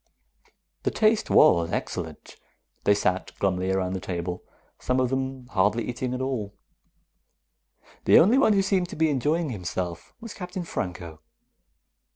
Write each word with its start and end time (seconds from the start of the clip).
The 0.81 0.89
taste 0.89 1.29
was 1.29 1.71
excellent. 1.71 2.35
They 2.85 2.95
sat 2.95 3.33
glumly 3.37 3.71
around 3.71 3.93
the 3.93 3.99
table, 3.99 4.41
some 4.79 4.99
of 4.99 5.11
them 5.11 5.45
hardly 5.51 5.87
eating 5.87 6.15
at 6.15 6.21
all. 6.21 6.55
The 8.05 8.17
only 8.17 8.39
one 8.39 8.53
who 8.53 8.63
seemed 8.63 8.89
to 8.89 8.95
be 8.95 9.11
enjoying 9.11 9.51
himself 9.51 10.15
was 10.19 10.33
Captain 10.33 10.63
Franco. 10.63 11.21